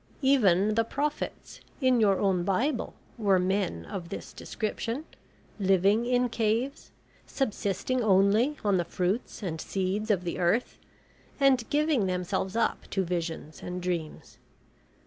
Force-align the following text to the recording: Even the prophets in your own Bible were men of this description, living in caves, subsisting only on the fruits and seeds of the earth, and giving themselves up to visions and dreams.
Even 0.23 0.73
the 0.73 0.83
prophets 0.83 1.61
in 1.79 1.99
your 1.99 2.17
own 2.17 2.43
Bible 2.43 2.95
were 3.19 3.37
men 3.37 3.85
of 3.85 4.09
this 4.09 4.33
description, 4.33 5.05
living 5.59 6.07
in 6.07 6.27
caves, 6.27 6.91
subsisting 7.27 8.01
only 8.01 8.57
on 8.65 8.77
the 8.77 8.83
fruits 8.83 9.43
and 9.43 9.61
seeds 9.61 10.09
of 10.09 10.23
the 10.23 10.39
earth, 10.39 10.79
and 11.39 11.69
giving 11.69 12.07
themselves 12.07 12.55
up 12.55 12.89
to 12.89 13.03
visions 13.03 13.61
and 13.61 13.79
dreams. 13.79 14.39